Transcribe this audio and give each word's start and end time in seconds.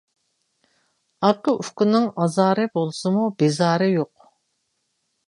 ئاكا-ئۇكىنىڭ 1.27 2.07
ئازارى 2.23 2.65
بولسىمۇ، 2.79 3.27
بىزارى 3.43 3.91
يوق. 3.93 4.29